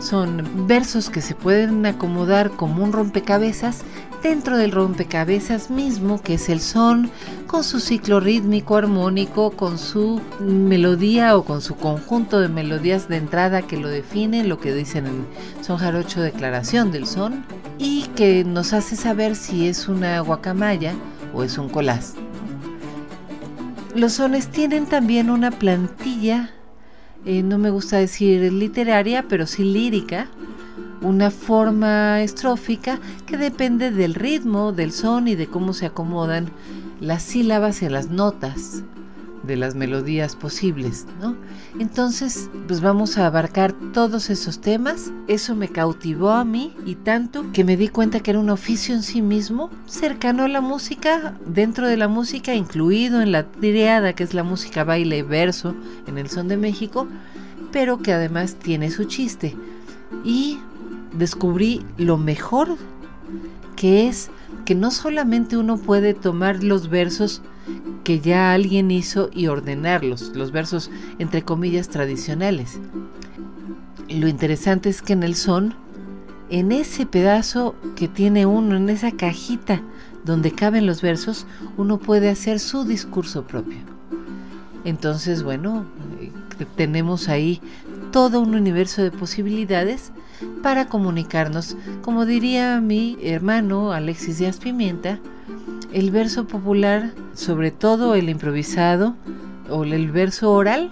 [0.00, 3.82] Son versos que se pueden acomodar como un rompecabezas
[4.22, 7.10] dentro del rompecabezas mismo, que es el son,
[7.46, 13.16] con su ciclo rítmico armónico, con su melodía o con su conjunto de melodías de
[13.16, 15.26] entrada que lo define, lo que dicen en
[15.62, 17.44] son jarocho declaración del son,
[17.78, 20.94] y que nos hace saber si es una guacamaya
[21.34, 22.14] o es un colás.
[23.94, 26.50] Los sones tienen también una plantilla
[27.24, 30.28] eh, no me gusta decir literaria, pero sí lírica,
[31.00, 36.50] una forma estrófica que depende del ritmo, del son y de cómo se acomodan
[37.00, 38.82] las sílabas y las notas
[39.42, 41.36] de las melodías posibles, ¿no?
[41.78, 45.12] Entonces, pues vamos a abarcar todos esos temas.
[45.26, 48.94] Eso me cautivó a mí y tanto que me di cuenta que era un oficio
[48.94, 54.12] en sí mismo, cercano a la música, dentro de la música, incluido en la triada
[54.12, 55.74] que es la música baile verso
[56.06, 57.06] en el son de México,
[57.72, 59.56] pero que además tiene su chiste.
[60.24, 60.58] Y
[61.12, 62.76] descubrí lo mejor
[63.76, 64.30] que es
[64.64, 67.42] que no solamente uno puede tomar los versos
[68.04, 72.80] que ya alguien hizo y ordenarlos, los versos entre comillas tradicionales.
[74.08, 75.74] Lo interesante es que en el son,
[76.50, 79.82] en ese pedazo que tiene uno, en esa cajita
[80.24, 81.46] donde caben los versos,
[81.76, 83.78] uno puede hacer su discurso propio.
[84.84, 85.84] Entonces, bueno,
[86.20, 86.32] eh,
[86.76, 87.60] tenemos ahí
[88.10, 90.12] todo un universo de posibilidades
[90.62, 91.76] para comunicarnos.
[92.02, 95.18] Como diría mi hermano Alexis Díaz Pimienta,
[95.92, 99.16] el verso popular, sobre todo el improvisado
[99.70, 100.90] o el verso oral,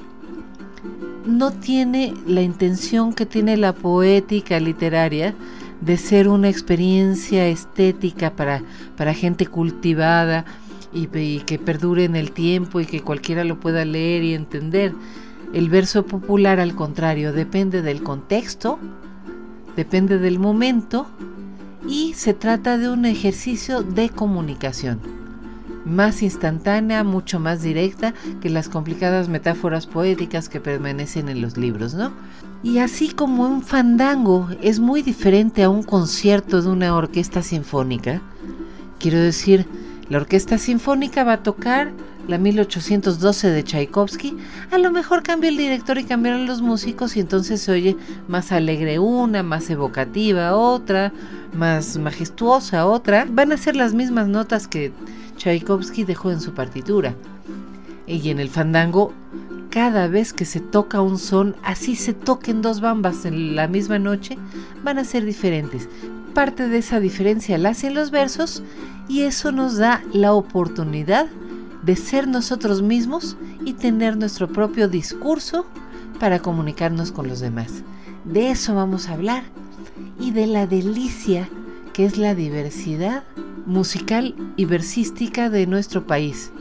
[1.26, 5.34] no tiene la intención que tiene la poética literaria
[5.80, 8.62] de ser una experiencia estética para,
[8.96, 10.44] para gente cultivada
[10.92, 14.94] y, y que perdure en el tiempo y que cualquiera lo pueda leer y entender.
[15.52, 18.78] El verso popular, al contrario, depende del contexto,
[19.76, 21.06] depende del momento
[21.88, 25.00] y se trata de un ejercicio de comunicación
[25.86, 31.94] más instantánea, mucho más directa que las complicadas metáforas poéticas que permanecen en los libros,
[31.94, 32.12] ¿no?
[32.62, 38.20] Y así como un fandango es muy diferente a un concierto de una orquesta sinfónica,
[38.98, 39.66] quiero decir,
[40.08, 41.92] la orquesta sinfónica va a tocar
[42.28, 44.36] la 1812 de Tchaikovsky,
[44.70, 47.96] a lo mejor cambia el director y cambiaron los músicos y entonces se oye
[48.26, 51.12] más alegre una, más evocativa otra,
[51.52, 53.26] más majestuosa otra.
[53.30, 54.92] Van a ser las mismas notas que
[55.36, 57.14] Tchaikovsky dejó en su partitura.
[58.08, 59.12] Y en el fandango,
[59.70, 63.98] cada vez que se toca un son, así se toquen dos bambas en la misma
[63.98, 64.38] noche,
[64.82, 65.88] van a ser diferentes.
[66.36, 68.62] Parte de esa diferencia la hacen los versos
[69.08, 71.28] y eso nos da la oportunidad
[71.82, 75.64] de ser nosotros mismos y tener nuestro propio discurso
[76.20, 77.84] para comunicarnos con los demás.
[78.26, 79.44] De eso vamos a hablar
[80.20, 81.48] y de la delicia
[81.94, 83.24] que es la diversidad
[83.64, 86.52] musical y versística de nuestro país,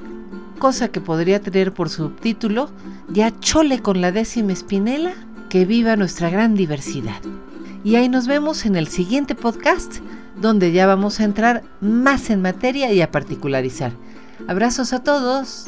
[0.58, 2.70] cosa que podría tener por subtítulo
[3.10, 5.12] Ya chole con la décima espinela,
[5.50, 7.20] que viva nuestra gran diversidad.
[7.86, 9.98] Y ahí nos vemos en el siguiente podcast,
[10.42, 13.92] donde ya vamos a entrar más en materia y a particularizar.
[14.48, 15.68] Abrazos a todos.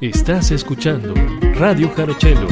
[0.00, 1.12] Estás escuchando
[1.54, 2.48] Radio Jarochelo.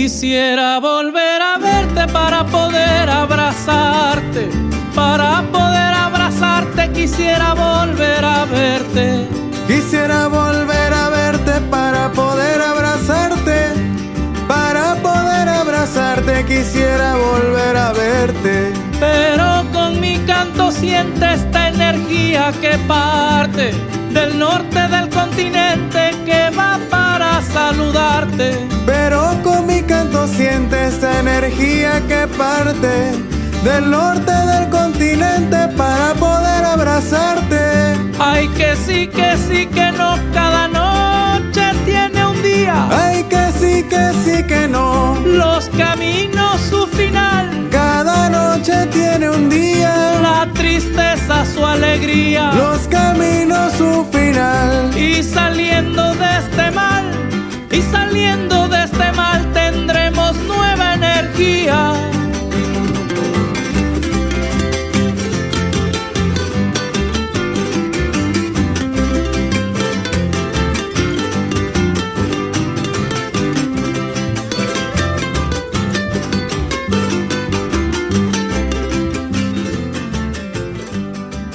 [0.00, 4.48] Quisiera volver a verte para poder abrazarte,
[4.94, 9.26] para poder abrazarte quisiera volver a verte.
[9.66, 13.72] Quisiera volver a verte para poder abrazarte,
[14.46, 18.72] para poder abrazarte quisiera volver a verte.
[19.00, 23.72] Pero con mi canto siente esta energía que parte
[24.10, 27.07] del norte del continente que va para
[27.52, 28.66] saludarte.
[28.86, 33.12] Pero con mi canto siente esta energía que parte
[33.64, 37.96] del norte del continente para poder abrazarte.
[38.18, 42.88] Ay que sí, que sí, que no, cada noche tiene un día.
[42.90, 45.16] Ay que sí, que sí, que no.
[45.24, 47.68] Los caminos su final.
[47.70, 50.18] Cada noche tiene un día.
[50.22, 52.52] La tristeza su alegría.
[52.52, 54.96] Los caminos su final.
[54.96, 57.04] Y saliendo de este mal,
[57.78, 61.94] y saliendo de este mal tendremos nueva energía.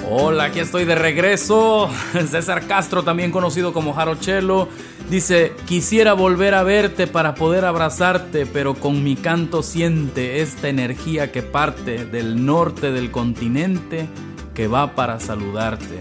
[0.10, 1.90] Hola, aquí estoy de regreso.
[2.30, 4.70] César Castro, también conocido como Jarochelo
[5.14, 11.32] dice, quisiera volver a verte para poder abrazarte, pero con mi canto siente esta energía
[11.32, 14.08] que parte del norte del continente
[14.56, 16.00] que va para saludarte.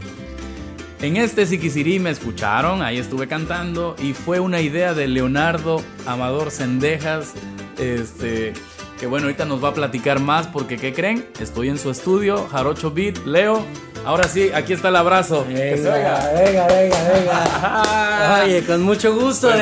[1.02, 6.50] En este Siquisirí me escucharon, ahí estuve cantando y fue una idea de Leonardo Amador
[6.50, 7.34] Sendejas,
[7.78, 8.54] este,
[8.98, 11.26] que bueno, ahorita nos va a platicar más porque ¿qué creen?
[11.38, 13.62] Estoy en su estudio, Jarocho Beat, Leo.
[14.04, 15.46] Ahora sí, aquí está el abrazo.
[15.48, 16.30] Oiga.
[16.34, 18.42] Venga, venga, venga.
[18.44, 19.60] Oye, con mucho gusto Pues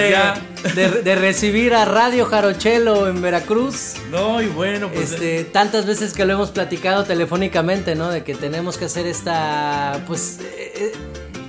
[0.75, 3.95] de, de- de recibir a Radio Jarochelo en Veracruz.
[4.11, 8.11] No, y bueno, pues Este, tantas veces que lo hemos platicado telefónicamente, ¿no?
[8.11, 10.93] De que tenemos que hacer esta, pues, eh,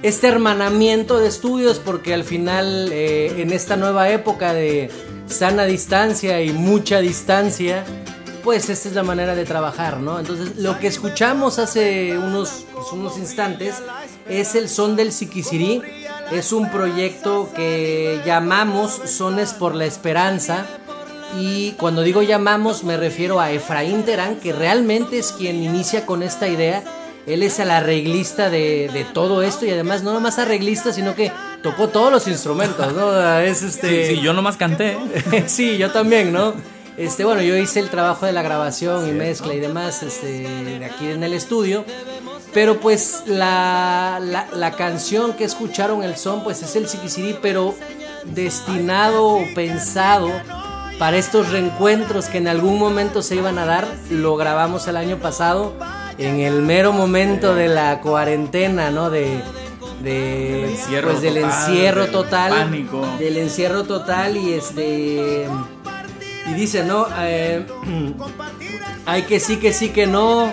[0.03, 4.89] este hermanamiento de estudios porque al final, eh, en esta nueva época de
[5.27, 7.85] sana distancia y mucha distancia,
[8.43, 10.19] pues esta es la manera de trabajar, ¿no?
[10.19, 13.75] Entonces, lo que escuchamos hace unos, pues, unos instantes
[14.29, 15.81] es el son del Siquisirí.
[16.31, 20.65] Es un proyecto que llamamos Sones por la Esperanza.
[21.37, 26.23] Y cuando digo llamamos me refiero a Efraín Terán, que realmente es quien inicia con
[26.23, 26.83] esta idea.
[27.27, 31.31] Él es el arreglista de, de todo esto y además no nomás arreglista, sino que
[31.61, 33.39] tocó todos los instrumentos, ¿no?
[33.39, 34.07] Es este...
[34.07, 34.97] sí, sí, yo nomás canté.
[35.47, 36.53] sí, yo también, ¿no?
[37.01, 40.85] Este, bueno, yo hice el trabajo de la grabación y mezcla y demás este, de
[40.85, 41.83] aquí en el estudio.
[42.53, 47.73] Pero pues la, la, la canción que escucharon el son, pues es el Siquisirí, pero
[48.25, 50.29] destinado o pensado
[50.99, 53.87] para estos reencuentros que en algún momento se iban a dar.
[54.11, 55.73] Lo grabamos el año pasado
[56.19, 59.09] en el mero momento de la cuarentena, ¿no?
[59.09, 59.41] De,
[60.03, 63.07] de Del encierro pues, del total, encierro del total, pánico.
[63.17, 65.47] del encierro total y este
[66.49, 67.65] y dice no Eh,
[69.05, 70.51] hay que sí que sí que no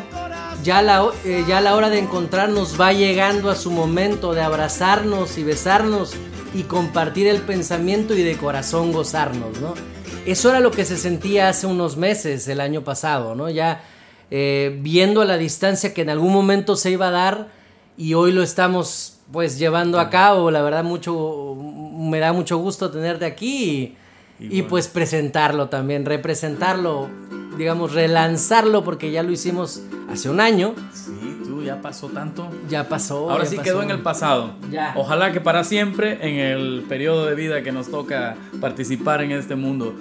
[0.62, 5.39] ya la, eh, ya la hora de encontrarnos va llegando a su momento de abrazarnos
[5.39, 6.14] y besarnos
[6.55, 9.74] y compartir el pensamiento y de corazón gozarnos, ¿no?
[10.26, 13.49] Eso era lo que se sentía hace unos meses, el año pasado, ¿no?
[13.49, 13.82] Ya
[14.30, 17.49] eh, viendo a la distancia que en algún momento se iba a dar
[17.97, 20.51] y hoy lo estamos pues llevando a cabo.
[20.51, 23.97] La verdad mucho me da mucho gusto tenerte aquí y,
[24.41, 27.09] y, pues presentarlo también, representarlo,
[27.57, 30.74] digamos relanzarlo porque ya lo hicimos hace un año.
[30.93, 32.49] Sí, tú ya pasó tanto.
[32.68, 33.30] Ya pasó.
[33.30, 33.64] Ahora ya sí pasó.
[33.64, 34.55] quedó en el pasado.
[34.70, 34.93] Ya.
[34.97, 39.57] Ojalá que para siempre en el periodo de vida que nos toca participar en este
[39.57, 39.95] mundo.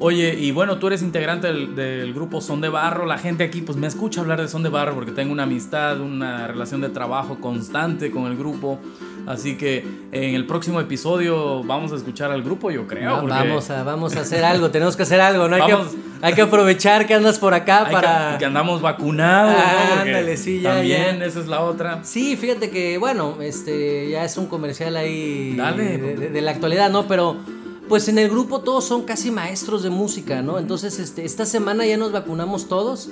[0.00, 3.06] Oye, y bueno, tú eres integrante del, del grupo Son de Barro.
[3.06, 6.00] La gente aquí pues me escucha hablar de Son de Barro porque tengo una amistad,
[6.00, 8.78] una relación de trabajo constante con el grupo.
[9.26, 13.08] Así que en el próximo episodio vamos a escuchar al grupo, yo creo.
[13.10, 15.56] No, porque vamos, a, vamos a hacer algo, tenemos que hacer algo, ¿no?
[15.56, 15.88] Hay, Vamos.
[15.92, 18.32] que, hay que aprovechar que andas por acá hay para...
[18.32, 19.54] que, que andamos vacunados.
[19.54, 19.94] ¿no?
[19.96, 21.24] Porque Ándale, sí, ya, También, ya.
[21.24, 22.00] esa es la otra.
[22.04, 25.96] Sí, fíjate que, bueno, este ya es un comercial ahí Dale.
[25.98, 27.06] De, de- de la actualidad, ¿no?
[27.08, 27.36] Pero
[27.88, 30.58] pues en el grupo todos son casi maestros de música, ¿no?
[30.58, 33.10] Entonces, este, esta semana ya nos vacunamos todos.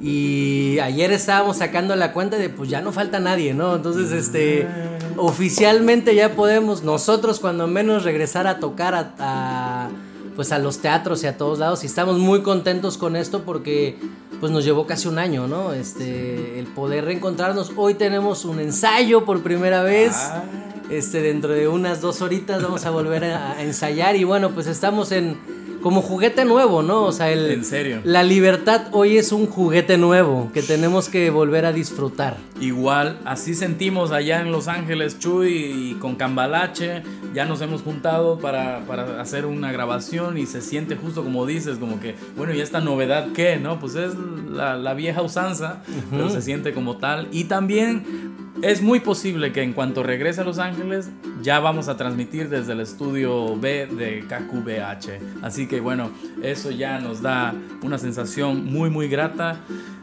[0.00, 3.76] Y ayer estábamos sacando la cuenta de pues ya no falta nadie, ¿no?
[3.76, 4.68] Entonces, este
[5.16, 9.88] oficialmente ya podemos nosotros cuando menos regresar a tocar a,
[10.36, 13.96] pues a los teatros y a todos lados y estamos muy contentos con esto porque
[14.40, 15.72] pues nos llevó casi un año, ¿no?
[15.72, 17.72] Este el poder reencontrarnos.
[17.76, 20.12] Hoy tenemos un ensayo por primera vez.
[20.16, 20.44] Ah.
[20.90, 24.66] Este dentro de unas dos horitas vamos a volver a, a ensayar y bueno, pues
[24.66, 25.36] estamos en
[25.84, 27.02] como juguete nuevo, ¿no?
[27.02, 28.00] O sea, el, En serio.
[28.04, 32.38] la libertad hoy es un juguete nuevo que tenemos que volver a disfrutar.
[32.58, 37.02] Igual, así sentimos allá en Los Ángeles, Chuy, y con Cambalache.
[37.34, 41.76] Ya nos hemos juntado para, para hacer una grabación y se siente justo como dices,
[41.76, 43.58] como que, bueno, ¿y esta novedad qué?
[43.58, 43.78] ¿No?
[43.78, 44.14] Pues es
[44.50, 47.28] la, la vieja usanza, pero se siente como tal.
[47.30, 51.10] Y también es muy posible que en cuanto regrese a Los Ángeles,
[51.42, 55.42] ya vamos a transmitir desde el estudio B de KQBH.
[55.42, 56.10] Así que bueno,
[56.42, 59.60] eso ya nos da una sensación muy, muy grata.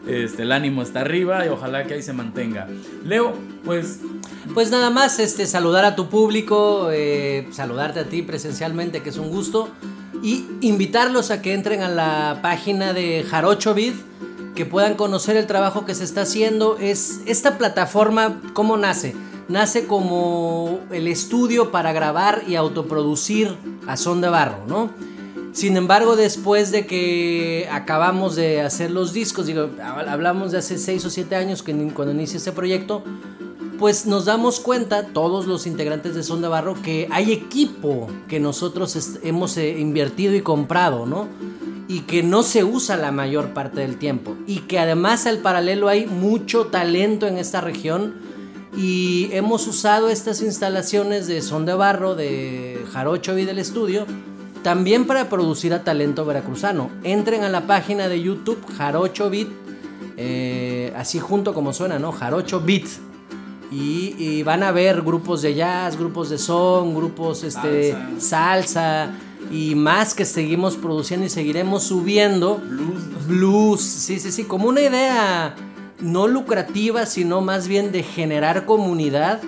[0.08, 2.68] Este, el ánimo está arriba y ojalá que ahí se mantenga.
[3.06, 3.34] Leo,
[3.64, 4.00] pues
[4.54, 9.18] Pues nada más, este, saludar a tu público, eh, saludarte a ti presencialmente, que es
[9.18, 9.70] un gusto,
[10.24, 13.94] y invitarlos a que entren a la página de Jarocho Vid,
[14.56, 16.78] que puedan conocer el trabajo que se está haciendo.
[16.80, 19.16] Es esta plataforma, ¿cómo nace?
[19.48, 23.56] Nace como el estudio para grabar y autoproducir
[23.88, 24.90] a son de barro, ¿no?
[25.54, 31.06] Sin embargo, después de que acabamos de hacer los discos, digo, hablamos de hace 6
[31.06, 33.04] o 7 años que cuando inicia este proyecto,
[33.78, 38.40] pues nos damos cuenta, todos los integrantes de Son de Barro, que hay equipo que
[38.40, 41.28] nosotros hemos eh, invertido y comprado, ¿no?
[41.92, 44.38] Y que no se usa la mayor parte del tiempo.
[44.48, 48.14] Y que además al paralelo hay mucho talento en esta región
[48.76, 54.06] y hemos usado estas instalaciones de son de barro de Jarocho y del estudio
[54.64, 56.90] también para producir a talento veracruzano.
[57.04, 59.48] Entren a la página de YouTube Jarocho Beat,
[60.18, 62.12] eh, así junto como suena, ¿no?
[62.12, 62.86] Jarocho Beat.
[63.72, 69.12] Y, y van a ver grupos de jazz, grupos de son, grupos este, salsa.
[69.50, 72.58] Y más que seguimos produciendo y seguiremos subiendo.
[72.58, 73.28] Blues.
[73.28, 75.56] Blues, sí, sí, sí, como una idea
[76.00, 79.42] no lucrativa, sino más bien de generar comunidad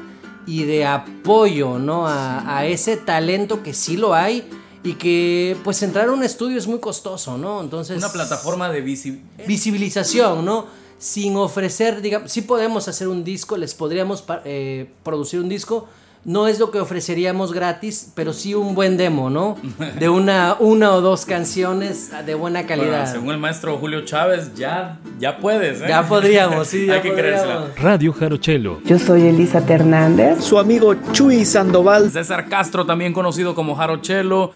[0.45, 2.07] y de apoyo, ¿no?
[2.07, 4.43] A, a ese talento que sí lo hay
[4.83, 7.61] y que pues entrar a un estudio es muy costoso, ¿no?
[7.61, 7.97] Entonces...
[7.97, 10.65] Una plataforma de visi- visibilización, ¿no?
[10.97, 15.87] Sin ofrecer, digamos, sí podemos hacer un disco, les podríamos eh, producir un disco.
[16.25, 19.57] No es lo que ofreceríamos gratis, pero sí un buen demo, ¿no?
[19.99, 23.11] De una, una o dos canciones de buena Bueno, calidad.
[23.11, 25.81] según el maestro Julio Chávez, ya, ya puedes.
[25.81, 25.85] ¿eh?
[25.89, 27.67] Ya podríamos, sí, ya Hay que creérsela.
[27.77, 28.79] Radio Jarochelo.
[28.85, 30.43] Yo soy Elisa Hernández.
[30.43, 32.09] Su amigo Chuy Sandoval.
[32.11, 34.53] César Castro, también conocido como Jarochelo.